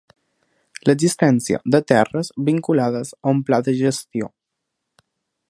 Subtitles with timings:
[0.89, 4.33] L'existència de terres vinculades a un pla de gestió.